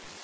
House. 0.00 0.23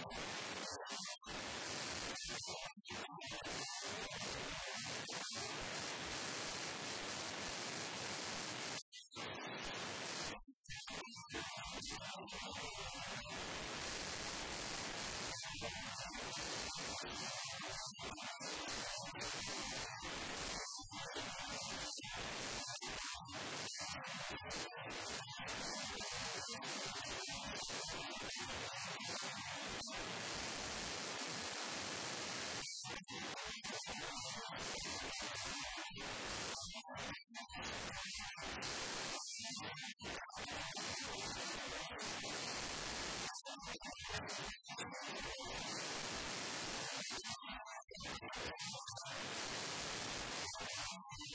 you 0.00 0.43